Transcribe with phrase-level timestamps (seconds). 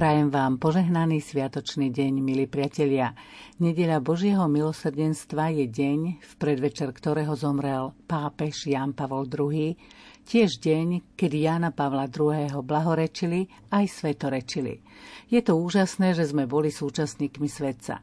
[0.00, 3.12] Prajem vám požehnaný sviatočný deň, milí priatelia.
[3.60, 9.76] Nedeľa Božieho milosrdenstva je deň, v predvečer ktorého zomrel pápež Jan Pavol II,
[10.24, 12.48] tiež deň, kedy Jana Pavla II.
[12.64, 14.80] blahorečili aj svetorečili.
[15.28, 18.00] Je to úžasné, že sme boli súčasníkmi svetca.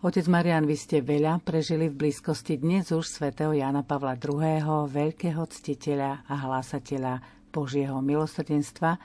[0.00, 5.44] Otec Marian, vy ste veľa prežili v blízkosti dnes už svätého Jana Pavla II., veľkého
[5.44, 7.20] ctiteľa a hlásateľa
[7.52, 8.96] Božieho milosrdenstva,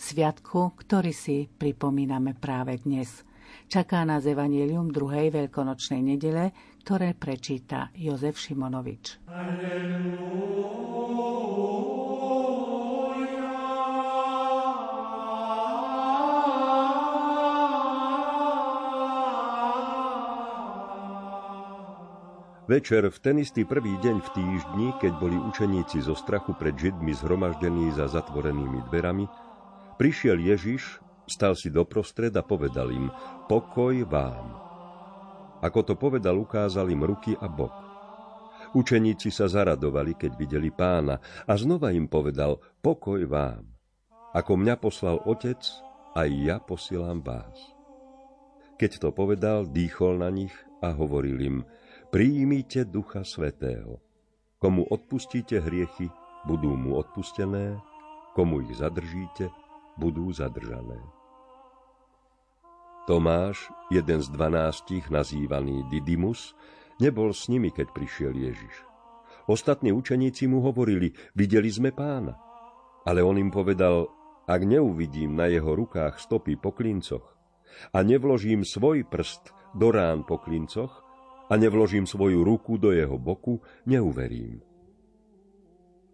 [0.00, 3.20] sviatku, ktorý si pripomíname práve dnes.
[3.68, 9.20] Čaká nás Evangelium druhej veľkonočnej nedele, ktoré prečíta Jozef Šimonovič.
[22.70, 27.10] Večer v ten istý prvý deň v týždni, keď boli učeníci zo strachu pred Židmi
[27.18, 29.26] zhromaždení za zatvorenými dverami,
[30.00, 30.96] Prišiel Ježiš,
[31.28, 33.12] stal si doprostred a povedal im,
[33.52, 34.48] pokoj vám.
[35.60, 37.76] Ako to povedal, ukázal im ruky a bok.
[38.72, 43.68] Učeníci sa zaradovali, keď videli pána a znova im povedal, pokoj vám.
[44.32, 45.60] Ako mňa poslal otec,
[46.16, 47.60] aj ja posielam vás.
[48.80, 51.58] Keď to povedal, dýchol na nich a hovoril im,
[52.08, 54.00] prijímite Ducha Svetého.
[54.56, 56.08] Komu odpustíte hriechy,
[56.48, 57.76] budú mu odpustené,
[58.32, 59.52] komu ich zadržíte,
[60.00, 60.96] budú zadržané.
[63.04, 66.56] Tomáš, jeden z dvanástich, nazývaný Didymus,
[66.96, 68.74] nebol s nimi, keď prišiel Ježiš.
[69.50, 72.38] Ostatní učeníci mu hovorili, videli sme pána.
[73.04, 74.08] Ale on im povedal,
[74.46, 77.34] ak neuvidím na jeho rukách stopy po klincoch
[77.94, 81.02] a nevložím svoj prst do rán po klincoch
[81.50, 83.58] a nevložím svoju ruku do jeho boku,
[83.90, 84.62] neuverím.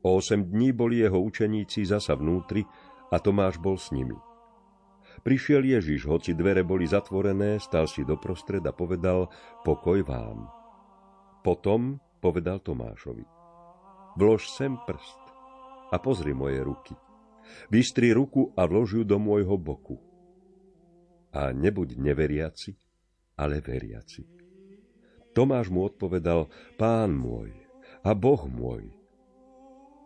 [0.00, 2.65] O osem dní boli jeho učeníci zasa vnútri
[3.11, 4.17] a Tomáš bol s nimi.
[5.22, 9.33] Prišiel Ježiš, hoci dvere boli zatvorené, stal si doprostred a povedal,
[9.65, 10.47] pokoj vám.
[11.41, 13.25] Potom povedal Tomášovi,
[14.19, 15.22] vlož sem prst
[15.91, 16.95] a pozri moje ruky.
[17.71, 20.03] Vystri ruku a vlož ju do môjho boku.
[21.31, 22.75] A nebuď neveriaci,
[23.39, 24.27] ale veriaci.
[25.37, 26.49] Tomáš mu odpovedal,
[26.81, 27.53] pán môj
[28.03, 28.89] a Boh môj.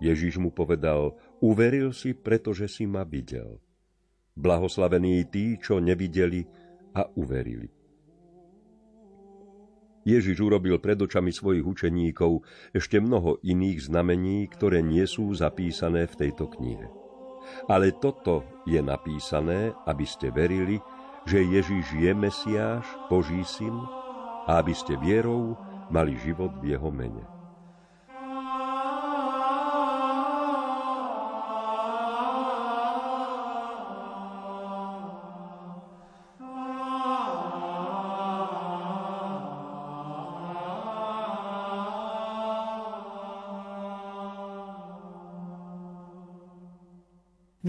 [0.03, 3.59] Ježiš mu povedal, uveril si, pretože si ma videl.
[4.37, 6.47] Blahoslavení tí, čo nevideli
[6.97, 7.69] a uverili.
[10.01, 12.41] Ježiš urobil pred očami svojich učeníkov
[12.73, 16.89] ešte mnoho iných znamení, ktoré nie sú zapísané v tejto knihe.
[17.69, 20.81] Ale toto je napísané, aby ste verili,
[21.29, 23.77] že Ježiš je Mesiáš, Boží syn,
[24.49, 25.53] a aby ste vierou
[25.93, 27.40] mali život v jeho mene.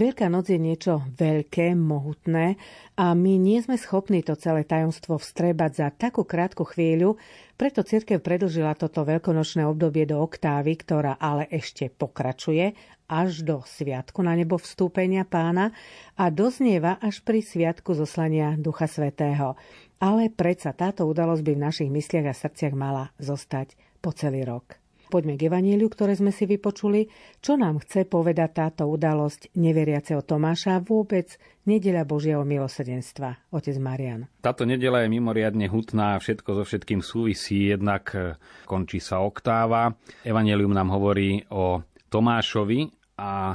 [0.02, 2.58] Veľká noc je niečo veľké, mohutné
[2.98, 7.22] a my nie sme schopní to celé tajomstvo vstrebať za takú krátku chvíľu,
[7.54, 12.74] preto cirkev predlžila toto veľkonočné obdobie do oktávy, ktorá ale ešte pokračuje
[13.06, 15.70] až do sviatku na nebo vstúpenia pána
[16.18, 19.54] a doznieva až pri sviatku zoslania Ducha Svetého.
[20.02, 24.81] Ale predsa táto udalosť by v našich mysliach a srdciach mala zostať po celý rok.
[25.12, 27.12] Poďme k Evaníliu, ktoré sme si vypočuli.
[27.44, 31.36] Čo nám chce povedať táto udalosť neveriaceho Tomáša vôbec
[31.68, 34.24] Nedeľa Božieho milosrdenstva, otec Marian.
[34.40, 39.92] Táto nedela je mimoriadne hutná, všetko so všetkým súvisí, jednak e, končí sa oktáva.
[40.24, 42.88] Evangelium nám hovorí o Tomášovi
[43.20, 43.52] a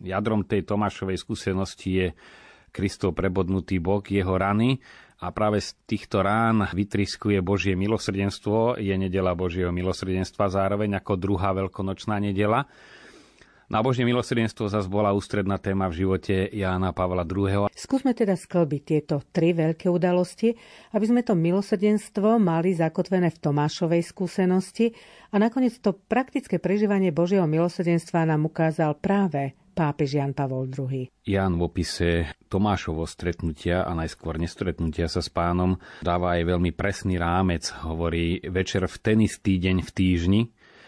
[0.00, 2.06] jadrom tej Tomášovej skúsenosti je
[2.72, 4.80] Kristov prebodnutý bok, jeho rany
[5.16, 11.56] a práve z týchto rán vytriskuje Božie milosrdenstvo, je nedela Božieho milosrdenstva zároveň ako druhá
[11.56, 12.68] veľkonočná nedela.
[13.66, 17.66] Na Božie milosrdenstvo zase bola ústredná téma v živote Jána Pavla II.
[17.74, 20.54] Skúsme teda sklbiť tieto tri veľké udalosti,
[20.94, 24.94] aby sme to milosrdenstvo mali zakotvené v Tomášovej skúsenosti
[25.34, 31.04] a nakoniec to praktické prežívanie Božieho milosrdenstva nám ukázal práve pápež Jan Pavol II.
[31.28, 37.20] Jan v opise Tomášovo stretnutia a najskôr nestretnutia sa s pánom dáva aj veľmi presný
[37.20, 37.68] rámec.
[37.84, 40.42] Hovorí večer v ten istý deň v týždni,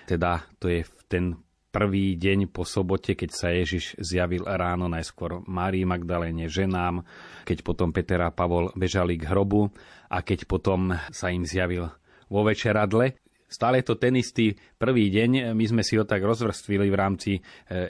[0.09, 1.25] teda to je v ten
[1.69, 7.05] prvý deň po sobote, keď sa Ježiš zjavil ráno najskôr Márii Magdaléne, ženám,
[7.45, 9.69] keď potom Peter a Pavol bežali k hrobu
[10.09, 11.93] a keď potom sa im zjavil
[12.33, 13.21] vo večeradle.
[13.49, 15.57] Stále je to ten istý prvý deň.
[15.57, 17.41] My sme si ho tak rozvrstvili v rámci e,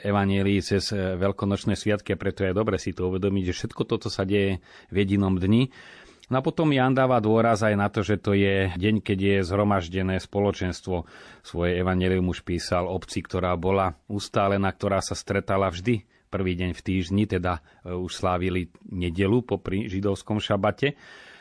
[0.07, 4.07] Evanielii cez e, veľkonočné sviatky a preto je dobre si to uvedomiť, že všetko toto
[4.07, 5.67] sa deje v jedinom dni.
[6.29, 9.37] No a potom Jan dáva dôraz aj na to, že to je deň, keď je
[9.49, 11.09] zhromaždené spoločenstvo.
[11.41, 16.85] Svoje evanelium už písal obci, ktorá bola ustálená, ktorá sa stretala vždy prvý deň v
[16.85, 20.95] týždni, teda e, už slávili nedelu popri židovskom šabate.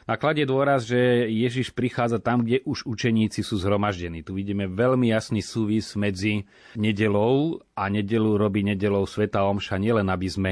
[0.08, 4.24] A kladie dôraz, že Ježiš prichádza tam, kde už učeníci sú zhromaždení.
[4.24, 6.48] Tu vidíme veľmi jasný súvis medzi
[6.80, 10.52] nedelou a nedelu robí nedelou Sveta Omša, nielen aby sme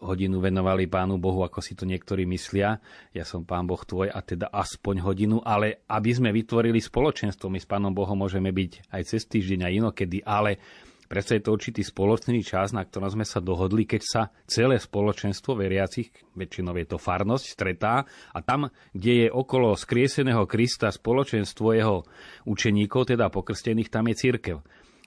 [0.00, 2.80] hodinu venovali Pánu Bohu, ako si to niektorí myslia.
[3.12, 7.60] Ja som Pán Boh tvoj a teda aspoň hodinu, ale aby sme vytvorili spoločenstvo, my
[7.60, 10.56] s Pánom Bohom môžeme byť aj cez týždeň a inokedy, ale
[11.04, 15.54] Predsa je to určitý spoločný čas, na ktorom sme sa dohodli, keď sa celé spoločenstvo
[15.54, 22.08] veriacich, väčšinou je to farnosť, stretá a tam, kde je okolo skrieseného Krista spoločenstvo jeho
[22.48, 24.56] učeníkov, teda pokrstených, tam je církev.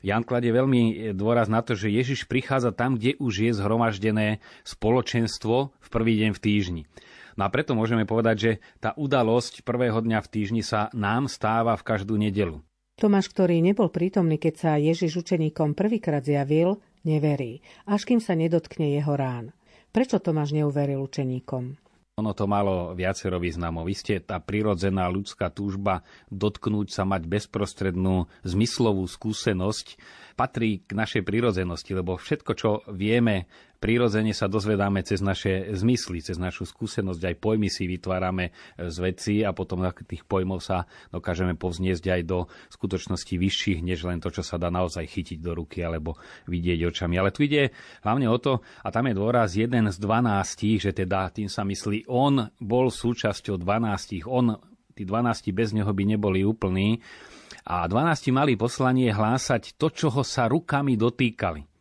[0.06, 5.74] Jan kladie veľmi dôraz na to, že Ježiš prichádza tam, kde už je zhromaždené spoločenstvo
[5.74, 6.84] v prvý deň v týždni.
[7.38, 11.74] No a preto môžeme povedať, že tá udalosť prvého dňa v týždni sa nám stáva
[11.78, 12.62] v každú nedelu.
[12.98, 18.90] Tomáš, ktorý nebol prítomný, keď sa Ježiš učeníkom prvýkrát zjavil, neverí, až kým sa nedotkne
[18.90, 19.54] jeho rán.
[19.94, 21.78] Prečo Tomáš neuveril učeníkom?
[22.18, 23.86] Ono to malo viacero významov.
[23.94, 26.02] Ste tá prirodzená ľudská túžba
[26.34, 30.02] dotknúť sa, mať bezprostrednú zmyslovú skúsenosť
[30.34, 33.46] patrí k našej prírodzenosti, lebo všetko, čo vieme,
[33.78, 39.36] prírodzene sa dozvedáme cez naše zmysly, cez našu skúsenosť, aj pojmy si vytvárame z veci
[39.46, 42.40] a potom tých pojmov sa dokážeme povzniesť aj do
[42.74, 46.18] skutočnosti vyšších, než len to, čo sa dá naozaj chytiť do ruky alebo
[46.50, 47.16] vidieť očami.
[47.22, 47.72] Ale tu ide
[48.02, 52.10] hlavne o to, a tam je dôraz jeden z dvanástich, že teda tým sa myslí,
[52.10, 54.58] on bol súčasťou dvanástich, on
[54.98, 56.98] tí 12 bez neho by neboli úplní.
[57.68, 61.77] A 12 mali poslanie hlásať to, čoho sa rukami dotýkali.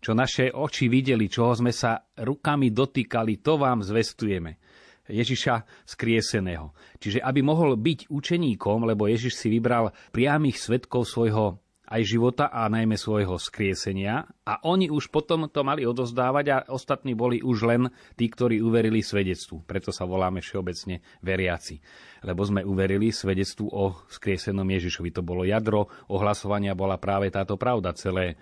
[0.00, 4.60] Čo naše oči videli, čoho sme sa rukami dotýkali, to vám zvestujeme.
[5.06, 6.74] Ježiša skrieseného.
[6.98, 12.66] Čiže aby mohol byť učeníkom, lebo Ježiš si vybral priamých svetkov svojho aj života a
[12.66, 17.82] najmä svojho skriesenia a oni už potom to mali odozdávať a ostatní boli už len
[18.18, 19.62] tí, ktorí uverili svedectvu.
[19.62, 21.78] Preto sa voláme všeobecne veriaci.
[22.26, 25.14] Lebo sme uverili svedectvu o skriesenom Ježišovi.
[25.14, 27.94] To bolo jadro ohlasovania, bola práve táto pravda.
[27.94, 28.34] Celé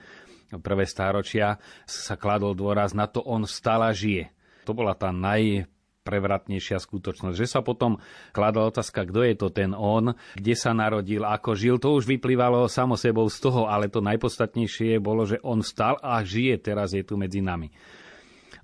[0.60, 4.30] prvé stáročia sa kladol dôraz na to, on stále žije.
[4.64, 5.68] To bola tá naj
[6.04, 7.34] prevratnejšia skutočnosť.
[7.34, 7.96] Že sa potom
[8.36, 12.68] kladla otázka, kto je to ten on, kde sa narodil, ako žil, to už vyplývalo
[12.68, 17.00] samo sebou z toho, ale to najpodstatnejšie bolo, že on vstal a žije, teraz je
[17.00, 17.72] tu medzi nami.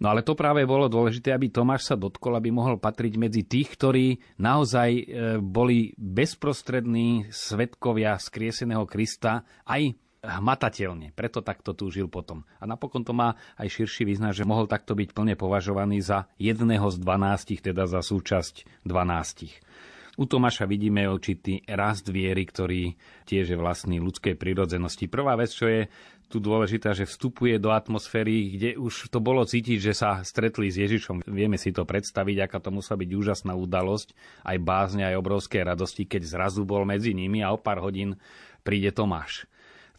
[0.00, 3.76] No ale to práve bolo dôležité, aby Tomáš sa dotkol, aby mohol patriť medzi tých,
[3.76, 5.02] ktorí naozaj e,
[5.44, 11.16] boli bezprostrední svetkovia skrieseného Krista aj hmatateľne.
[11.16, 12.44] Preto takto túžil potom.
[12.60, 16.86] A napokon to má aj širší význam, že mohol takto byť plne považovaný za jedného
[16.92, 19.60] z dvanástich, teda za súčasť dvanástich.
[20.20, 22.92] U Tomáša vidíme určitý rast viery, ktorý
[23.24, 25.08] tiež je vlastný ľudskej prírodzenosti.
[25.08, 25.88] Prvá vec, čo je
[26.28, 30.76] tu dôležitá, že vstupuje do atmosféry, kde už to bolo cítiť, že sa stretli s
[30.76, 31.24] Ježišom.
[31.24, 34.14] Vieme si to predstaviť, aká to musela byť úžasná udalosť,
[34.44, 38.20] aj bázne, aj obrovské radosti, keď zrazu bol medzi nimi a o pár hodín
[38.62, 39.49] príde Tomáš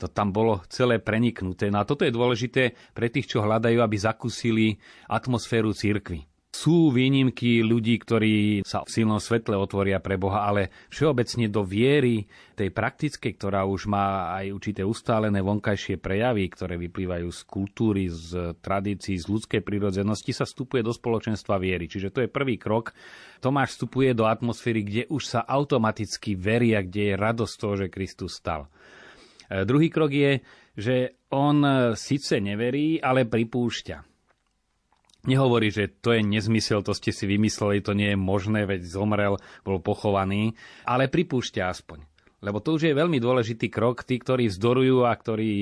[0.01, 1.69] to tam bolo celé preniknuté.
[1.69, 6.25] No a toto je dôležité pre tých, čo hľadajú, aby zakúsili atmosféru církvy.
[6.51, 12.27] Sú výnimky ľudí, ktorí sa v silnom svetle otvoria pre Boha, ale všeobecne do viery,
[12.59, 18.51] tej praktickej, ktorá už má aj určité ustálené vonkajšie prejavy, ktoré vyplývajú z kultúry, z
[18.59, 21.87] tradícií, z ľudskej prírodzenosti, sa vstupuje do spoločenstva viery.
[21.87, 22.91] Čiže to je prvý krok.
[23.39, 28.35] Tomáš vstupuje do atmosféry, kde už sa automaticky veria, kde je radosť toho, že Kristus
[28.35, 28.67] stal.
[29.51, 30.39] E, druhý krok je,
[30.79, 34.07] že on e, síce neverí, ale pripúšťa.
[35.21, 39.37] Nehovorí, že to je nezmysel, to ste si vymysleli, to nie je možné, veď zomrel,
[39.61, 42.10] bol pochovaný, ale pripúšťa aspoň.
[42.41, 44.01] Lebo to už je veľmi dôležitý krok.
[44.01, 45.53] Tí, ktorí vzdorujú a ktorí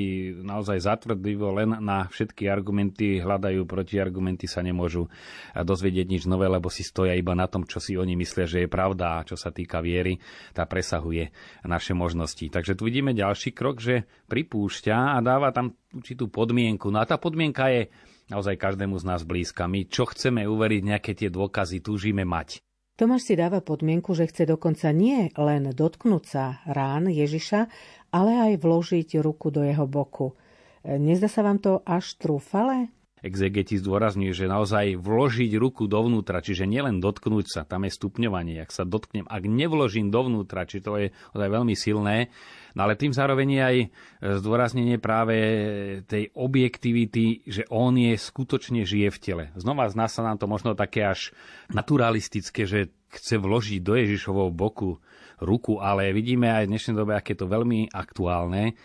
[0.48, 5.12] naozaj zatvrdlivo len na všetky argumenty hľadajú protiargumenty, sa nemôžu
[5.52, 8.72] dozvedieť nič nové, lebo si stoja iba na tom, čo si oni myslia, že je
[8.72, 10.24] pravda a čo sa týka viery,
[10.56, 11.36] tá presahuje
[11.68, 12.48] naše možnosti.
[12.48, 16.96] Takže tu vidíme ďalší krok, že pripúšťa a dáva tam určitú podmienku.
[16.96, 17.92] No a tá podmienka je
[18.32, 19.68] naozaj každému z nás blízka.
[19.68, 22.64] My čo chceme uveriť, nejaké tie dôkazy túžime mať.
[23.00, 27.72] Tomáš si dáva podmienku, že chce dokonca nie len dotknúť sa rán Ježiša,
[28.12, 30.36] ale aj vložiť ruku do jeho boku.
[30.84, 32.92] Nezdá sa vám to až trúfale?
[33.20, 38.72] exegeti zdôrazňujú, že naozaj vložiť ruku dovnútra, čiže nielen dotknúť sa, tam je stupňovanie, ak
[38.72, 42.32] sa dotknem, ak nevložím dovnútra, či to je veľmi silné,
[42.74, 43.76] no ale tým zároveň aj
[44.42, 45.36] zdôraznenie práve
[46.06, 49.46] tej objektivity, že on je skutočne žije v tele.
[49.56, 51.32] Znova z nás sa nám to možno také až
[51.72, 55.02] naturalistické, že chce vložiť do Ježišovho boku
[55.42, 58.76] ruku, ale vidíme aj v dnešnej dobe, aké je to veľmi aktuálne,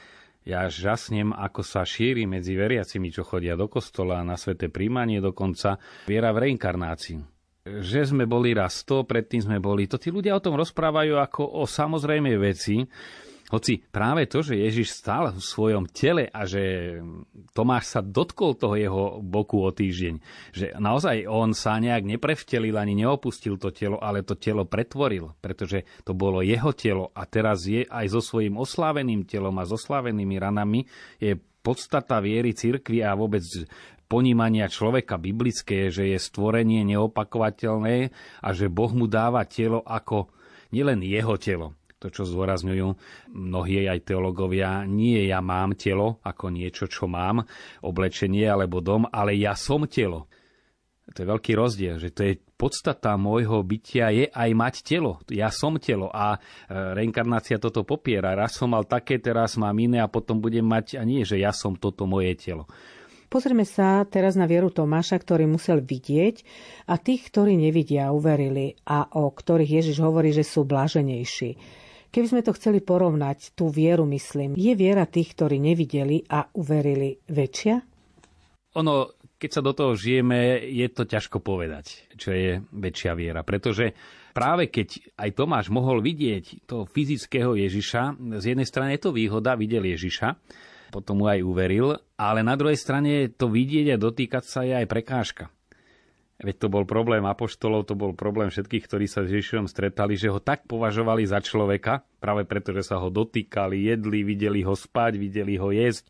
[0.45, 5.81] ja žasnem, ako sa šíri medzi veriacimi, čo chodia do kostola na sveté príjmanie dokonca,
[6.05, 7.25] viera v reinkarnáciu.
[7.65, 9.97] Že sme boli raz to, predtým sme boli to.
[9.97, 12.85] Tí ľudia o tom rozprávajú ako o samozrejmej veci,
[13.53, 16.97] hoci práve to, že Ježiš stál v svojom tele a že
[17.53, 20.15] Tomáš sa dotkol toho jeho boku o týždeň,
[20.51, 25.85] že naozaj on sa nejak neprevtelil ani neopustil to telo, ale to telo pretvoril, pretože
[26.03, 30.41] to bolo jeho telo a teraz je aj so svojím osláveným telom a so oslávenými
[30.41, 30.89] ranami
[31.21, 33.45] je podstata viery cirkvi a vôbec
[34.09, 37.97] ponímania človeka biblické, že je stvorenie neopakovateľné
[38.45, 40.29] a že Boh mu dáva telo ako
[40.71, 41.73] nielen jeho telo,
[42.05, 42.89] to, čo zdôrazňujú
[43.33, 47.41] mnohí aj teológovia, nie ja mám telo ako niečo, čo mám,
[47.81, 50.29] oblečenie alebo dom, ale ja som telo.
[51.05, 55.21] To je veľký rozdiel, že to je podstata môjho bytia je aj mať telo.
[55.29, 56.39] Ja som telo a e,
[56.97, 58.33] reinkarnácia toto popiera.
[58.33, 61.53] Raz som mal také, teraz mám iné a potom budem mať, a nie, že ja
[61.53, 62.65] som toto moje telo.
[63.29, 66.41] Pozrieme sa teraz na vieru Tomáša, ktorý musel vidieť
[66.89, 71.84] a tých, ktorí nevidia, uverili a o ktorých Ježiš hovorí, že sú blaženejší.
[72.15, 77.19] Keby sme to chceli porovnať, tú vieru myslím, je viera tých, ktorí nevideli a uverili
[77.27, 77.83] väčšia?
[78.79, 83.43] Ono, keď sa do toho žijeme, je to ťažko povedať, čo je väčšia viera.
[83.43, 83.99] Pretože
[84.31, 89.59] práve keď aj Tomáš mohol vidieť toho fyzického Ježiša, z jednej strany je to výhoda,
[89.59, 90.39] videl Ježiša,
[90.95, 94.87] potom mu aj uveril, ale na druhej strane to vidieť a dotýkať sa je aj
[94.87, 95.51] prekážka.
[96.45, 100.29] Veď to bol problém apoštolov, to bol problém všetkých, ktorí sa s Ježišom stretali, že
[100.29, 105.17] ho tak považovali za človeka, práve preto, že sa ho dotýkali, jedli, videli ho spať,
[105.17, 106.05] videli ho jesť,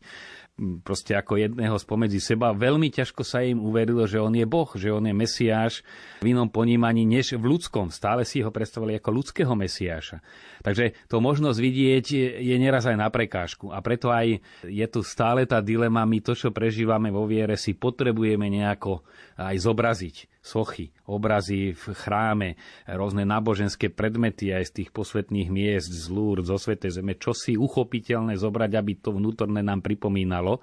[0.55, 2.55] proste ako jedného spomedzi seba.
[2.55, 5.83] Veľmi ťažko sa im uverilo, že on je Boh, že on je Mesiáš
[6.23, 7.91] v inom ponímaní než v ľudskom.
[7.91, 10.23] Stále si ho predstavovali ako ľudského Mesiáša.
[10.63, 12.05] Takže to možnosť vidieť
[12.39, 13.75] je neraz aj na prekážku.
[13.75, 17.75] A preto aj je tu stále tá dilema, my to, čo prežívame vo viere, si
[17.75, 19.03] potrebujeme nejako
[19.35, 22.53] aj zobraziť sochy, obrazy v chráme,
[22.85, 27.57] rôzne náboženské predmety aj z tých posvetných miest, z Lúr, zo Svetej Zeme, čo si
[27.57, 30.61] uchopiteľné zobrať, aby to vnútorné nám pripomínalo.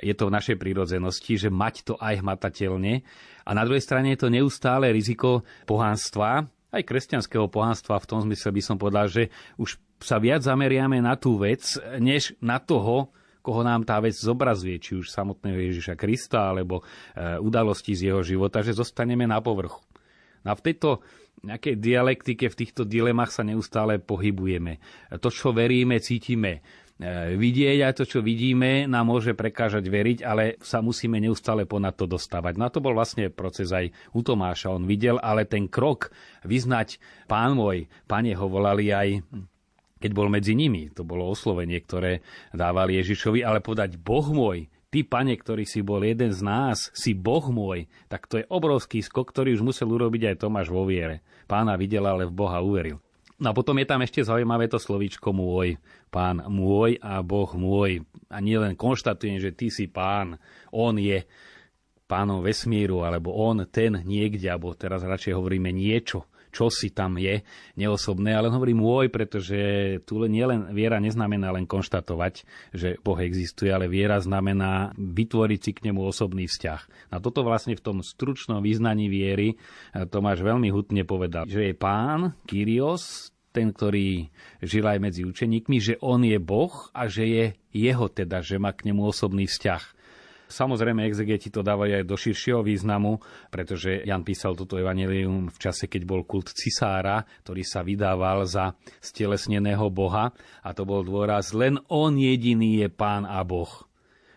[0.00, 3.04] Je to v našej prírodzenosti, že mať to aj hmatateľne.
[3.44, 8.50] A na druhej strane je to neustále riziko pohánstva, aj kresťanského pohánstva v tom zmysle
[8.50, 11.62] by som povedal, že už sa viac zameriame na tú vec,
[12.02, 17.36] než na toho, koho nám tá vec zobrazuje, či už samotného Ježiša Krista, alebo e,
[17.36, 19.84] udalosti z jeho života, že zostaneme na povrchu.
[20.48, 21.04] No a v tejto
[21.44, 24.80] nejakej dialektike, v týchto dilemách sa neustále pohybujeme.
[25.20, 26.64] To, čo veríme, cítime,
[26.96, 32.00] e, vidieť a to, čo vidíme, nám môže prekážať veriť, ale sa musíme neustále ponad
[32.00, 32.56] to dostávať.
[32.56, 34.72] No to bol vlastne proces aj u Tomáša.
[34.72, 36.08] On videl, ale ten krok
[36.48, 36.96] vyznať
[37.28, 39.20] pán môj, pane ho volali aj
[40.04, 40.92] keď bol medzi nimi.
[40.92, 42.20] To bolo oslovenie, ktoré
[42.52, 47.16] dávali Ježišovi, ale podať Boh môj, ty, pane, ktorý si bol jeden z nás, si
[47.16, 51.24] Boh môj, tak to je obrovský skok, ktorý už musel urobiť aj Tomáš vo viere.
[51.48, 53.00] Pána videl, ale v Boha uveril.
[53.40, 55.80] No a potom je tam ešte zaujímavé to slovíčko môj.
[56.12, 58.04] Pán môj a Boh môj.
[58.28, 60.36] A nielen konštatujem, že ty si pán,
[60.68, 61.24] on je
[62.04, 67.42] pánom vesmíru, alebo on ten niekde, alebo teraz radšej hovoríme niečo čo si tam je
[67.74, 69.58] neosobné, ale hovorím môj, pretože
[70.06, 75.90] tu nielen viera neznamená len konštatovať, že Boh existuje, ale viera znamená vytvoriť si k
[75.90, 77.10] nemu osobný vzťah.
[77.10, 81.74] A toto vlastne v tom stručnom význaní viery eh, Tomáš veľmi hutne povedal, že je
[81.74, 87.44] pán, Kyrios, ten, ktorý žil aj medzi učeníkmi, že on je Boh a že je
[87.70, 90.03] jeho teda, že má k nemu osobný vzťah.
[90.44, 95.88] Samozrejme, exegeti to dávajú aj do širšieho významu, pretože Jan písal toto evanelium v čase,
[95.88, 100.30] keď bol kult cisára, ktorý sa vydával za stelesneného boha.
[100.60, 103.88] A to bol dôraz, len on jediný je pán a boh.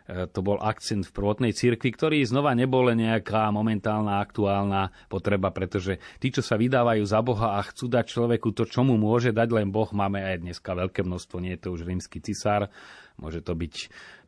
[0.08, 6.00] E, to bol akcent v prvotnej cirkvi, ktorý znova nebol nejaká momentálna, aktuálna potreba, pretože
[6.24, 9.52] tí, čo sa vydávajú za Boha a chcú dať človeku to, čo mu môže dať
[9.52, 12.72] len Boh, máme aj dneska veľké množstvo, nie je to už rímsky cisár,
[13.18, 13.74] môže to byť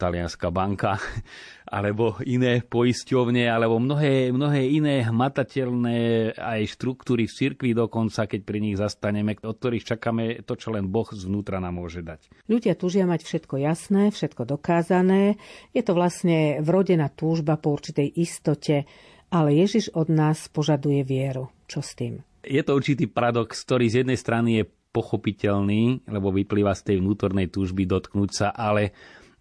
[0.01, 0.98] talianská banka,
[1.77, 8.60] alebo iné poisťovne, alebo mnohé, mnohé iné hmatateľné aj štruktúry v cirkvi dokonca, keď pri
[8.60, 12.50] nich zastaneme, od ktorých čakáme to, čo len Boh zvnútra nám môže dať.
[12.50, 15.38] Ľudia túžia mať všetko jasné, všetko dokázané.
[15.72, 18.89] Je to vlastne vrodená túžba po určitej istote,
[19.29, 21.53] ale Ježiš od nás požaduje vieru.
[21.69, 22.25] Čo s tým?
[22.41, 27.50] Je to určitý paradox, ktorý z jednej strany je pochopiteľný, lebo vyplýva z tej vnútornej
[27.50, 28.93] túžby dotknúť sa, ale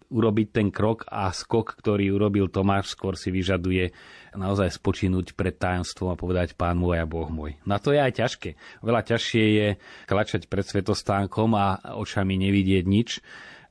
[0.09, 3.93] urobiť ten krok a skok, ktorý urobil Tomáš, skôr si vyžaduje
[4.33, 7.61] naozaj spočinúť pred tajomstvom a povedať Pán môj a Boh môj.
[7.69, 8.49] Na to je aj ťažké.
[8.81, 9.67] Veľa ťažšie je
[10.09, 13.21] klačať pred svetostánkom a očami nevidieť nič,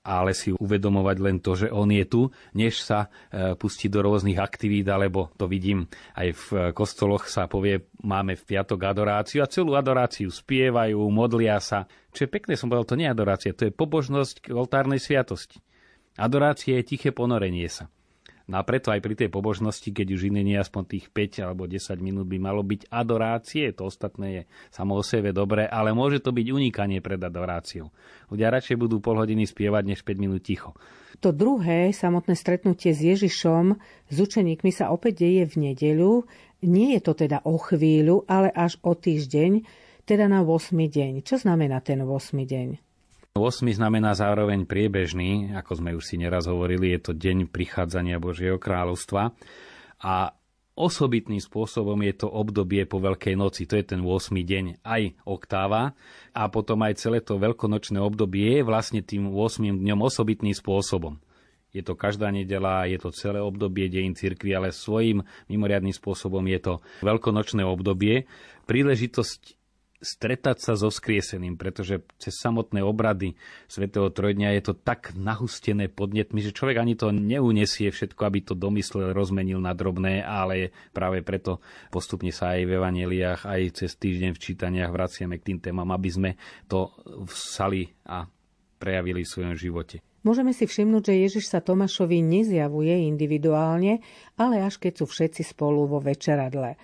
[0.09, 4.41] ale si uvedomovať len to, že on je tu, než sa e, pustí do rôznych
[4.41, 5.85] aktivít, alebo to vidím
[6.17, 11.85] aj v kostoloch sa povie, máme v piatok adoráciu a celú adoráciu spievajú, modlia sa.
[12.17, 15.61] Čo je pekné, som povedal, to nie je adorácia, to je pobožnosť k oltárnej sviatosti.
[16.17, 17.93] Adorácia je tiché ponorenie sa.
[18.49, 21.69] No a preto aj pri tej pobožnosti, keď už iné nie aspoň tých 5 alebo
[21.69, 26.25] 10 minút by malo byť adorácie, to ostatné je samo o sebe dobré, ale môže
[26.25, 27.93] to byť unikanie pred adoráciou.
[28.33, 30.73] Ľudia radšej budú pol hodiny spievať, než 5 minút ticho.
[31.21, 33.77] To druhé, samotné stretnutie s Ježišom,
[34.09, 36.25] s učeníkmi sa opäť deje v nedeľu.
[36.65, 39.61] Nie je to teda o chvíľu, ale až o týždeň,
[40.09, 40.73] teda na 8.
[40.73, 41.21] deň.
[41.21, 42.33] Čo znamená ten 8.
[42.33, 42.88] deň?
[43.39, 48.59] 8 znamená zároveň priebežný, ako sme už si neraz hovorili, je to deň prichádzania Božieho
[48.59, 49.33] kráľovstva.
[50.03, 50.15] A
[50.79, 54.31] osobitným spôsobom je to obdobie po Veľkej noci, to je ten 8.
[54.39, 55.99] deň, aj oktáva
[56.31, 59.83] a potom aj celé to veľkonočné obdobie je vlastne tým 8.
[59.83, 61.19] dňom osobitným spôsobom.
[61.75, 66.61] Je to každá nedela, je to celé obdobie dejín cirkvi, ale svojím mimoriadným spôsobom je
[66.63, 68.25] to veľkonočné obdobie.
[68.65, 69.58] Príležitosť
[69.99, 73.35] stretať sa so skrieseným, pretože cez samotné obrady
[73.67, 78.55] svätého Trojdňa je to tak nahustené podnetmi, že človek ani to neunesie všetko, aby to
[78.55, 81.59] domyslel, rozmenil na drobné, ale práve preto
[81.91, 86.11] postupne sa aj v evaneliách, aj cez týždeň v čítaniach vraciame k tým témam, aby
[86.11, 86.31] sme
[86.71, 86.95] to
[87.27, 88.27] vsali a
[88.79, 89.99] prejavili v svojom živote.
[90.27, 94.03] Môžeme si všimnúť, že Ježiš sa Tomášovi nezjavuje individuálne,
[94.35, 96.75] ale až keď sú všetci spolu vo večeradle.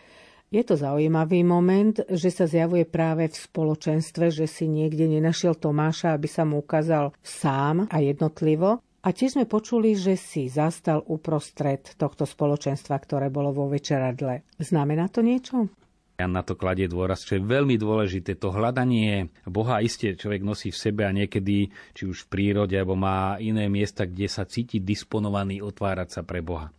[0.52, 6.14] Je to zaujímavý moment, že sa zjavuje práve v spoločenstve, že si niekde nenašiel Tomáša,
[6.14, 8.78] aby sa mu ukázal sám a jednotlivo.
[9.04, 14.48] A tiež sme počuli, že si zastal uprostred tohto spoločenstva, ktoré bolo vo večeradle.
[14.56, 15.68] Znamená to niečo?
[16.14, 18.38] Ja na to kladie dôraz, čo je veľmi dôležité.
[18.38, 22.94] To hľadanie Boha isté človek nosí v sebe a niekedy, či už v prírode, alebo
[22.94, 26.70] má iné miesta, kde sa cíti disponovaný otvárať sa pre Boha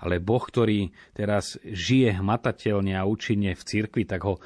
[0.00, 4.40] ale Boh, ktorý teraz žije hmatateľne a účinne v cirkvi, tak ho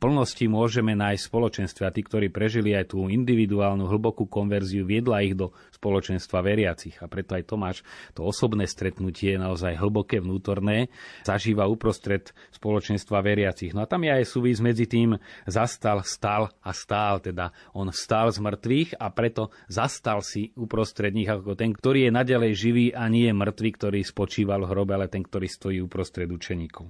[0.00, 5.20] plnosti môžeme nájsť v spoločenstve a tí, ktorí prežili aj tú individuálnu hlbokú konverziu, viedla
[5.20, 6.96] ich do spoločenstva veriacich.
[7.04, 7.84] A preto aj Tomáš
[8.16, 10.88] to osobné stretnutie, naozaj hlboké vnútorné,
[11.28, 13.76] zažíva uprostred spoločenstva veriacich.
[13.76, 17.20] No a tam je aj súvis medzi tým zastal, stal a stál.
[17.20, 22.16] Teda on stál z mŕtvych a preto zastal si uprostred nich ako ten, ktorý je
[22.16, 26.32] nadalej živý a nie je mŕtvy, ktorý spočíval v hrobe, ale ten, ktorý stojí uprostred
[26.32, 26.88] učeníkov.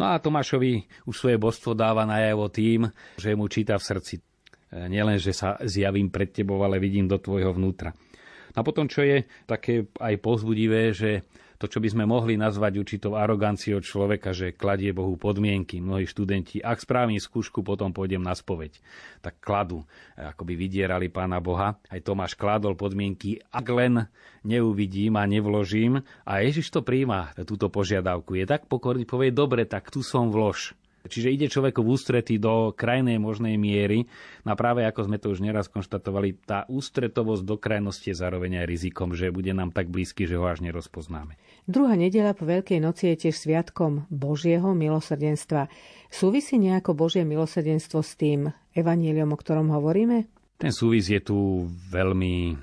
[0.00, 2.88] No a Tomášovi už svoje božstvo dáva najavo tým,
[3.20, 4.14] že mu číta v srdci.
[4.18, 4.22] E,
[4.88, 7.92] nielen, že sa zjavím pred tebou, ale vidím do tvojho vnútra.
[8.52, 11.24] A potom, čo je také aj pozbudivé, že
[11.62, 15.78] to, čo by sme mohli nazvať určitou aroganciou človeka, že kladie Bohu podmienky.
[15.78, 18.82] Mnohí študenti, ak spravím skúšku, potom pôjdem na spoveď.
[19.22, 19.86] Tak kladu,
[20.18, 21.78] ako by vydierali pána Boha.
[21.86, 24.10] Aj Tomáš kladol podmienky, ak len
[24.42, 26.02] neuvidím a nevložím.
[26.26, 28.34] A Ježiš to príjma, túto požiadavku.
[28.34, 30.74] Je tak pokorný, povie, dobre, tak tu som vlož.
[31.02, 34.06] Čiže ide človeku v ústrety do krajnej možnej miery.
[34.46, 38.62] No a práve ako sme to už neraz konštatovali, tá ústretovosť do krajnosti je zároveň
[38.62, 41.34] aj rizikom, že bude nám tak blízky, že ho až nerozpoznáme.
[41.66, 45.70] Druhá nedela po Veľkej noci je tiež sviatkom Božieho milosrdenstva.
[46.10, 50.26] Súvisí nejako Božie milosrdenstvo s tým evaníliom, o ktorom hovoríme?
[50.58, 52.54] Ten súvis je tu veľmi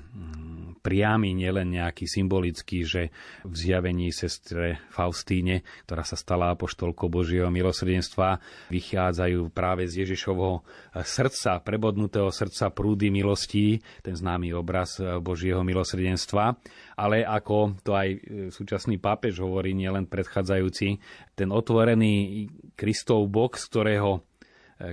[0.80, 3.02] priamy, nielen nejaký symbolický, že
[3.44, 8.40] v zjavení sestre Faustíne, ktorá sa stala apoštolkou Božieho milosrdenstva,
[8.72, 10.64] vychádzajú práve z Ježišovho
[11.04, 16.56] srdca, prebodnutého srdca prúdy milostí, ten známy obraz Božieho milosrdenstva.
[16.96, 18.08] Ale ako to aj
[18.52, 20.96] súčasný pápež hovorí, nielen predchádzajúci,
[21.36, 24.24] ten otvorený Kristov bok, z ktorého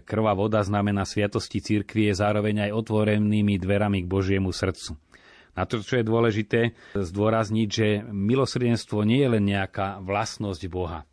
[0.04, 5.00] krvá voda znamená sviatosti církvy, je zároveň aj otvorenými dverami k Božiemu srdcu.
[5.58, 11.10] A to, čo je dôležité, zdôrazniť, že milosrdenstvo nie je len nejaká vlastnosť Boha,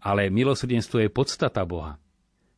[0.00, 2.00] ale milosrdenstvo je podstata Boha.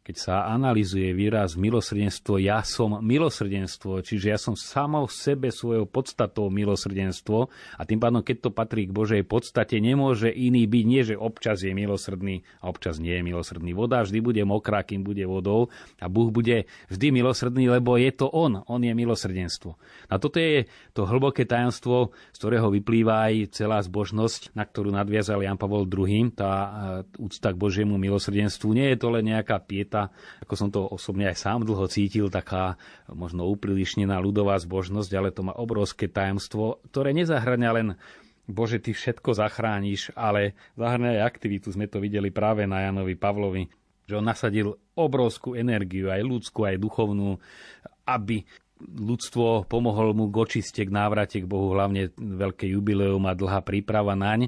[0.07, 5.90] Keď sa analizuje výraz milosrdenstvo, ja som milosrdenstvo, čiže ja som samo v sebe svojou
[5.90, 11.03] podstatou milosrdenstvo a tým pádom, keď to patrí k Božej podstate, nemôže iný byť, nie
[11.03, 13.75] že občas je milosrdný a občas nie je milosrdný.
[13.75, 18.31] Voda vždy bude mokrá, kým bude vodou a Boh bude vždy milosrdný, lebo je to
[18.31, 19.75] On, On je milosrdenstvo.
[20.07, 25.42] A toto je to hlboké tajomstvo, z ktorého vyplýva aj celá zbožnosť, na ktorú nadviazal
[25.42, 26.71] Jan Pavol II, tá e,
[27.19, 28.71] úcta k Božiemu milosrdenstvu.
[28.71, 30.13] Nie je to len nejaká pieta tá,
[30.45, 32.77] ako som to osobne aj sám dlho cítil, taká
[33.09, 37.89] možno uprilišnená ľudová zbožnosť, ale to má obrovské tajomstvo, ktoré nezahrania len
[38.47, 41.75] Bože, ty všetko zachrániš, ale zahrania aj aktivitu.
[41.75, 43.67] Sme to videli práve na Janovi Pavlovi,
[44.07, 47.43] že on nasadil obrovskú energiu, aj ľudskú, aj duchovnú,
[48.07, 48.47] aby
[48.79, 54.15] ľudstvo pomohol mu k očiste, k návrate k Bohu, hlavne veľké jubileum a dlhá príprava
[54.15, 54.47] naň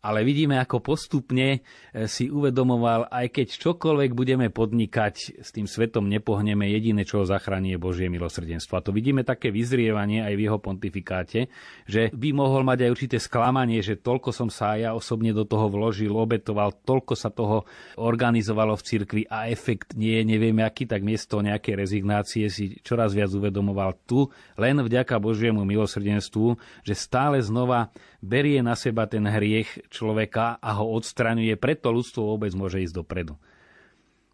[0.00, 1.60] ale vidíme, ako postupne
[1.92, 7.28] e, si uvedomoval, aj keď čokoľvek budeme podnikať, s tým svetom nepohneme, jediné, čo ho
[7.28, 8.80] zachráni, je Božie milosrdenstvo.
[8.80, 11.52] A to vidíme také vyzrievanie aj v jeho pontifikáte,
[11.84, 15.68] že by mohol mať aj určité sklamanie, že toľko som sa ja osobne do toho
[15.68, 17.68] vložil, obetoval, toľko sa toho
[18.00, 23.12] organizovalo v cirkvi a efekt nie je neviem aký, tak miesto nejakej rezignácie si čoraz
[23.12, 26.56] viac uvedomoval tu, len vďaka Božiemu milosrdenstvu,
[26.88, 27.92] že stále znova
[28.24, 33.34] berie na seba ten hriech človeka a ho odstraňuje, preto ľudstvo vôbec môže ísť dopredu.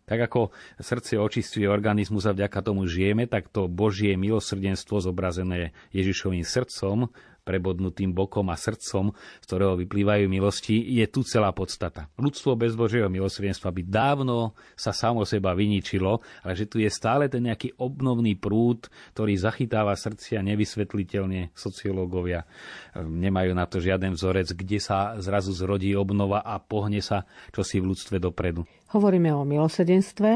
[0.06, 6.46] Tak ako srdce očistuje organizmus a vďaka tomu žijeme, tak to Božie milosrdenstvo zobrazené Ježišovým
[6.46, 7.10] srdcom
[7.46, 12.10] prebodnutým bokom a srdcom, z ktorého vyplývajú milosti, je tu celá podstata.
[12.18, 17.30] Ľudstvo bez Božieho milosrdenstva by dávno sa samo seba vyničilo, ale že tu je stále
[17.30, 21.54] ten nejaký obnovný prúd, ktorý zachytáva srdcia nevysvetliteľne.
[21.54, 27.22] Sociológovia ehm, nemajú na to žiaden vzorec, kde sa zrazu zrodí obnova a pohne sa
[27.54, 28.66] čosi v ľudstve dopredu.
[28.90, 30.30] Hovoríme o milosedenstve,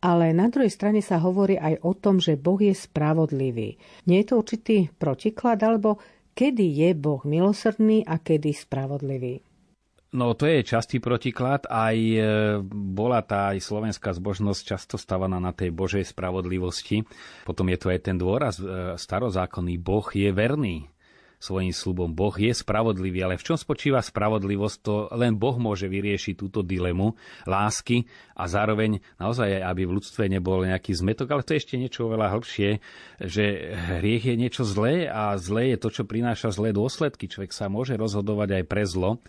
[0.00, 3.74] ale na druhej strane sa hovorí aj o tom, že Boh je spravodlivý.
[4.06, 5.98] Nie je to určitý protiklad, alebo
[6.36, 9.40] kedy je Boh milosrdný a kedy spravodlivý.
[10.16, 11.66] No to je častý protiklad.
[11.66, 12.20] Aj e,
[12.70, 17.02] bola tá aj slovenská zbožnosť často stavaná na tej Božej spravodlivosti.
[17.42, 19.76] Potom je tu aj ten dôraz e, starozákonný.
[19.76, 20.88] Boh je verný
[21.36, 22.12] svojim slubom.
[22.12, 27.14] Boh je spravodlivý, ale v čom spočíva spravodlivosť, to len Boh môže vyriešiť túto dilemu
[27.44, 32.08] lásky a zároveň naozaj, aby v ľudstve nebol nejaký zmetok, ale to je ešte niečo
[32.08, 32.70] oveľa hĺbšie,
[33.22, 33.44] že
[34.00, 37.28] hriech je niečo zlé a zlé je to, čo prináša zlé dôsledky.
[37.28, 39.20] Človek sa môže rozhodovať aj pre zlo,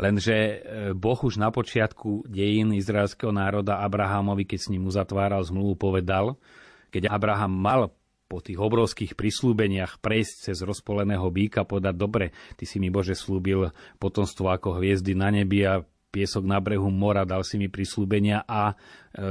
[0.00, 0.56] Lenže e,
[0.96, 6.40] Boh už na počiatku dejín izraelského národa Abrahamovi, keď s ním uzatváral zmluvu, povedal,
[6.88, 7.92] keď Abraham mal
[8.32, 13.68] po tých obrovských prislúbeniach prejsť cez rozpoleného býka, povedať, dobre, ty si mi Bože slúbil
[14.00, 18.72] potomstvo ako hviezdy na nebi a piesok na brehu mora, dal si mi prislúbenia a
[18.72, 18.74] e,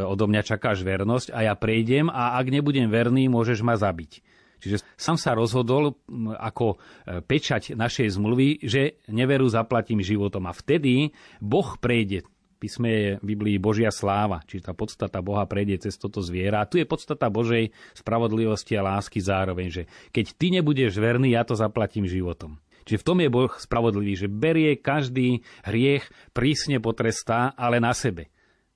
[0.05, 4.21] odo mňa čakáš vernosť a ja prejdem a ak nebudem verný, môžeš ma zabiť.
[4.61, 5.97] Čiže sám sa rozhodol
[6.37, 10.45] ako e, pečať našej zmluvy, že neveru zaplatím životom.
[10.45, 11.09] A vtedy
[11.41, 12.21] Boh prejde
[12.61, 16.61] písme je v Biblii Božia sláva, čiže tá podstata Boha prejde cez toto zviera.
[16.61, 21.41] A tu je podstata Božej spravodlivosti a lásky zároveň, že keď ty nebudeš verný, ja
[21.41, 22.61] to zaplatím životom.
[22.85, 26.05] Čiže v tom je Boh spravodlivý, že berie každý hriech,
[26.37, 28.29] prísne potrestá, ale na sebe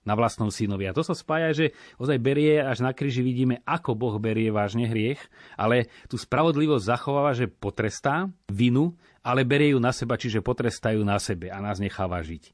[0.06, 0.86] na vlastnom synovi.
[0.86, 1.66] A to sa spája, že
[1.98, 5.18] ozaj berie, až na kríži vidíme, ako Boh berie vážne hriech,
[5.58, 8.94] ale tú spravodlivosť zachováva, že potrestá vinu,
[9.26, 12.54] ale berie ju na seba, čiže potrestajú na sebe a nás necháva žiť.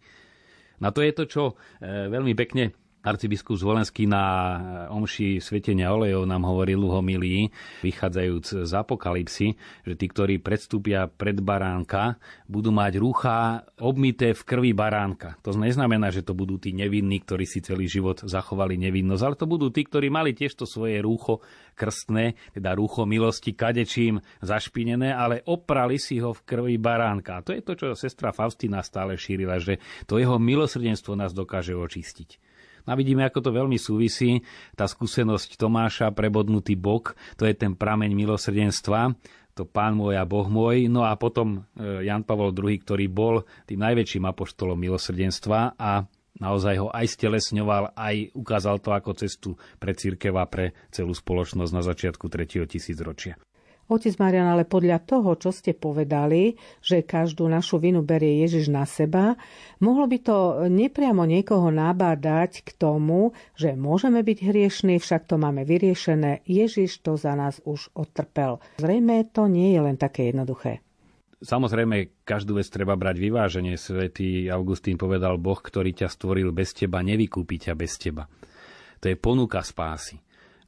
[0.82, 1.54] Na to je to, čo e,
[2.10, 4.58] veľmi pekne arcibiskup Zvolenský na e,
[4.94, 7.50] omši svetenia olejov nám hovoril ho milí,
[7.82, 14.72] vychádzajúc z apokalipsy, že tí, ktorí predstúpia pred baránka, budú mať rúcha obmité v krvi
[14.72, 15.38] baránka.
[15.42, 19.50] To neznamená, že to budú tí nevinní, ktorí si celý život zachovali nevinnosť, ale to
[19.50, 21.42] budú tí, ktorí mali tiež to svoje rúcho
[21.74, 27.42] krstné, teda rúcho milosti kadečím zašpinené, ale oprali si ho v krvi baránka.
[27.42, 31.74] A to je to, čo sestra Faustina stále šírila, že to jeho milosrdenstvo nás dokáže
[31.74, 32.51] očistiť.
[32.86, 34.42] No a vidíme, ako to veľmi súvisí.
[34.74, 39.14] Tá skúsenosť Tomáša, prebodnutý bok, to je ten prameň milosrdenstva,
[39.52, 40.88] to pán môj a boh môj.
[40.88, 46.08] No a potom e, Jan Pavol II, ktorý bol tým najväčším apoštolom milosrdenstva a
[46.40, 51.72] naozaj ho aj stelesňoval, aj ukázal to ako cestu pre církev a pre celú spoločnosť
[51.76, 52.66] na začiatku 3.
[52.66, 53.36] tisícročia.
[53.92, 58.88] Otec Marian, ale podľa toho, čo ste povedali, že každú našu vinu berie Ježiš na
[58.88, 59.36] seba,
[59.84, 60.38] mohlo by to
[60.72, 67.20] nepriamo niekoho nabádať k tomu, že môžeme byť hriešní, však to máme vyriešené, Ježiš to
[67.20, 68.64] za nás už odtrpel.
[68.80, 70.80] Zrejme to nie je len také jednoduché.
[71.42, 73.74] Samozrejme, každú vec treba brať vyváženie.
[73.74, 78.30] Svetý Augustín povedal, Boh, ktorý ťa stvoril bez teba, nevykúpi ťa bez teba.
[79.02, 80.22] To je ponuka spásy.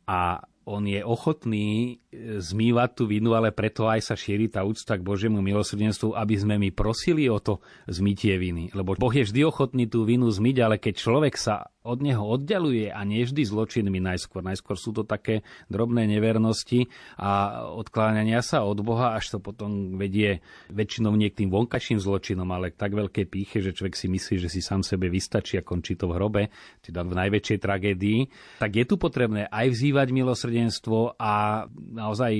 [0.10, 2.02] A on je ochotný
[2.40, 6.56] zmývať tú vinu, ale preto aj sa šíri tá úcta k Božiemu milosrdenstvu, aby sme
[6.62, 8.70] my prosili o to zmytie viny.
[8.74, 12.88] Lebo Boh je vždy ochotný tú vinu zmyť, ale keď človek sa od neho oddialuje
[12.88, 14.40] a nie vždy zločinmi najskôr.
[14.40, 16.88] Najskôr sú to také drobné nevernosti
[17.20, 20.40] a odkláňania sa od Boha, až to potom vedie
[20.72, 24.36] väčšinou nie k tým vonkačným zločinom, ale k tak veľkej píche, že človek si myslí,
[24.48, 26.44] že si sám sebe vystačí a končí to v hrobe,
[26.80, 28.20] teda v najväčšej tragédii.
[28.64, 31.68] Tak je tu potrebné aj vzývať milosrdenstvo a
[32.04, 32.34] naozaj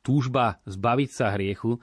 [0.00, 1.76] túžba zbaviť sa hriechu,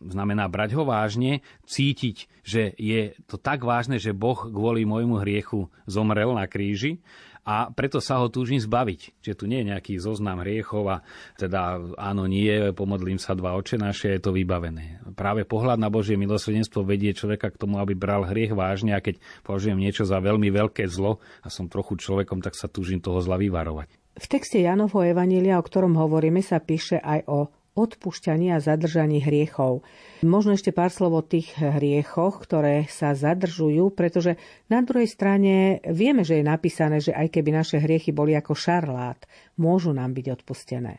[0.00, 5.68] znamená brať ho vážne, cítiť, že je to tak vážne, že Boh kvôli môjmu hriechu
[5.84, 7.04] zomrel na kríži
[7.48, 9.24] a preto sa ho túžim zbaviť.
[9.24, 10.96] Čiže tu nie je nejaký zoznam hriechov a
[11.40, 15.00] teda áno, nie, pomodlím sa dva oče naše, je to vybavené.
[15.16, 19.16] Práve pohľad na Božie milosrdenstvo vedie človeka k tomu, aby bral hriech vážne a keď
[19.48, 23.40] považujem niečo za veľmi veľké zlo a som trochu človekom, tak sa túžim toho zla
[23.40, 23.96] vyvarovať.
[24.18, 27.38] V texte Janovho Evanília, o ktorom hovoríme, sa píše aj o
[27.78, 29.86] odpúšťaní a zadržaní hriechov.
[30.26, 34.34] Možno ešte pár slov o tých hriechoch, ktoré sa zadržujú, pretože
[34.66, 39.22] na druhej strane vieme, že je napísané, že aj keby naše hriechy boli ako šarlát,
[39.54, 40.98] môžu nám byť odpustené.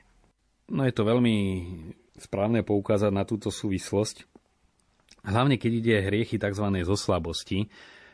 [0.71, 1.36] No je to veľmi
[2.15, 4.23] správne poukázať na túto súvislosť.
[5.27, 6.63] Hlavne keď ide hriechy tzv.
[6.88, 7.67] zo slabosti,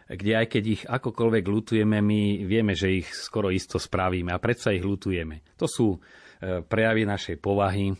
[0.05, 4.73] kde aj keď ich akokoľvek lutujeme, my vieme, že ich skoro isto spravíme a predsa
[4.73, 5.41] ich lutujeme.
[5.57, 5.99] To sú e,
[6.61, 7.97] prejavy našej povahy,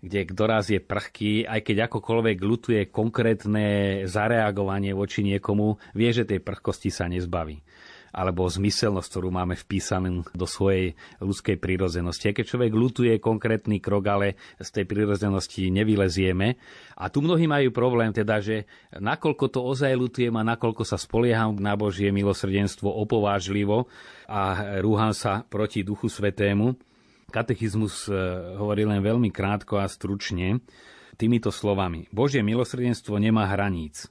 [0.00, 3.66] kde doraz je prchký, aj keď akokoľvek lutuje konkrétne
[4.08, 7.60] zareagovanie voči niekomu, vie, že tej prchkosti sa nezbaví
[8.10, 12.30] alebo zmyselnosť, ktorú máme vpísanú do svojej ľudskej prírodzenosti.
[12.30, 16.58] A keď človek lutuje konkrétny krok, ale z tej prírodzenosti nevylezieme.
[16.98, 21.56] A tu mnohí majú problém, teda, že nakoľko to ozaj lutujem a nakoľko sa spolieham
[21.58, 23.86] na Božie milosrdenstvo opovážlivo
[24.30, 26.76] a rúham sa proti Duchu Svetému,
[27.30, 28.12] Katechizmus e,
[28.58, 30.58] hovorí len veľmi krátko a stručne
[31.14, 32.10] týmito slovami.
[32.10, 34.10] Božie milosrdenstvo nemá hraníc.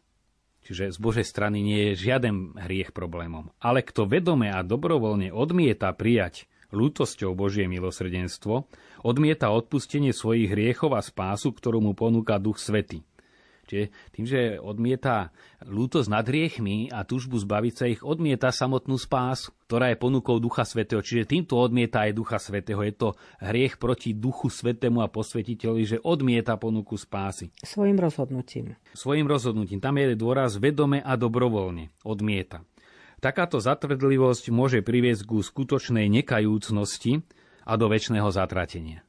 [0.69, 3.49] Čiže z Božej strany nie je žiaden hriech problémom.
[3.57, 8.69] Ale kto vedome a dobrovoľne odmieta prijať lútosťou Božie milosrdenstvo,
[9.01, 13.01] odmieta odpustenie svojich hriechov a spásu, ktorú mu ponúka Duch Svety.
[13.69, 15.29] Čiže tým, že odmieta
[15.61, 20.65] lútosť nad riechmi a túžbu zbaviť sa ich, odmieta samotnú spás, ktorá je ponukou Ducha
[20.65, 21.05] Svetého.
[21.05, 22.81] Čiže týmto odmieta aj Ducha Svetého.
[22.81, 27.53] Je to hriech proti Duchu Svetému a posvetiteľi, že odmieta ponuku spásy.
[27.61, 28.73] Svojim rozhodnutím.
[28.97, 29.77] Svojim rozhodnutím.
[29.77, 31.93] Tam je dôraz vedome a dobrovoľne.
[32.01, 32.65] Odmieta.
[33.19, 37.21] Takáto zatvrdlivosť môže priviesť ku skutočnej nekajúcnosti
[37.67, 39.03] a do väčšného zatratenia.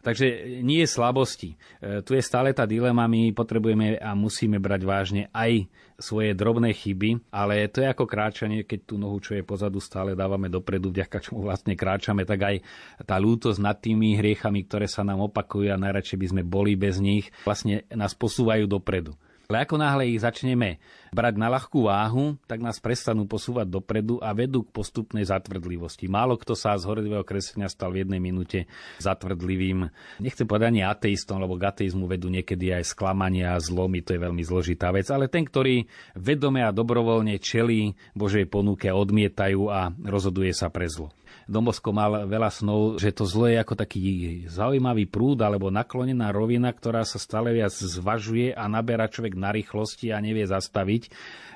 [0.00, 1.50] Takže nie je slabosti.
[1.80, 5.68] E, tu je stále tá dilema, my potrebujeme a musíme brať vážne aj
[6.00, 10.16] svoje drobné chyby, ale to je ako kráčanie, keď tú nohu, čo je pozadu, stále
[10.16, 12.56] dávame dopredu, vďaka čomu vlastne kráčame, tak aj
[13.04, 16.96] tá lútosť nad tými hriechami, ktoré sa nám opakujú a najradšej by sme boli bez
[16.96, 19.12] nich, vlastne nás posúvajú dopredu.
[19.50, 20.78] Ale ako náhle ich začneme
[21.10, 26.06] brať na ľahkú váhu, tak nás prestanú posúvať dopredu a vedú k postupnej zatvrdlivosti.
[26.06, 28.70] Málo kto sa z horlivého kresenia stal v jednej minúte
[29.02, 29.90] zatvrdlivým.
[30.22, 34.24] Nechcem povedať ani ateistom, lebo k ateizmu vedú niekedy aj sklamania a zlomy, to je
[34.24, 40.54] veľmi zložitá vec, ale ten, ktorý vedome a dobrovoľne čelí Božej ponuke, odmietajú a rozhoduje
[40.54, 41.10] sa pre zlo.
[41.50, 44.02] Domosko mal veľa snov, že to zlo je ako taký
[44.46, 50.14] zaujímavý prúd alebo naklonená rovina, ktorá sa stále viac zvažuje a naberá človek na rýchlosti
[50.14, 50.99] a nevie zastaviť.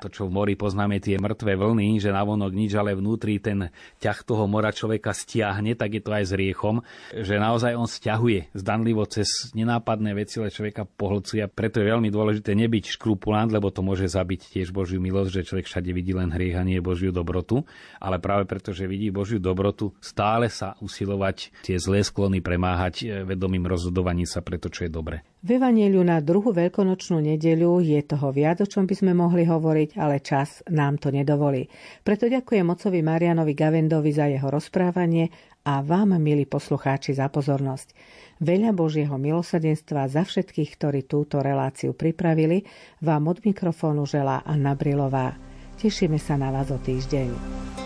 [0.04, 4.18] To, čo v mori poznáme, tie mŕtve vlny, že navonok nič, ale vnútri ten ťah
[4.24, 9.04] toho mora človeka stiahne, tak je to aj s riechom, že naozaj on stiahuje zdanlivo
[9.09, 11.48] cez nenápadné veci, ale človeka pohlcuje.
[11.48, 15.66] Preto je veľmi dôležité nebyť škrupulant, lebo to môže zabiť tiež Božiu milosť, že človek
[15.66, 17.64] všade vidí len hriech a nie Božiu dobrotu,
[17.96, 23.24] ale práve preto, že vidí Božiu dobrotu, stále sa usilovať tie zlé sklony premáhať e,
[23.24, 25.24] vedomým rozhodovaním sa pre to, čo je dobre.
[25.44, 30.00] V Evangeliu na druhú veľkonočnú nedeľu je toho viac, o čom by sme mohli hovoriť,
[30.00, 31.68] ale čas nám to nedovolí.
[32.00, 35.28] Preto ďakujem mocovi Marianovi Gavendovi za jeho rozprávanie
[35.68, 37.92] a vám, milí poslucháči, za pozornosť.
[38.40, 42.64] Veľa Božieho milosrdenstva za všetkých, ktorí túto reláciu pripravili,
[43.04, 45.37] vám od mikrofónu želá Anna Brilová.
[45.76, 47.83] Tešíme sa na vás o týždeň.